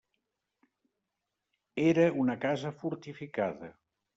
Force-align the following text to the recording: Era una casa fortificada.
Era 1.91 2.07
una 2.25 2.39
casa 2.47 2.75
fortificada. 2.81 3.71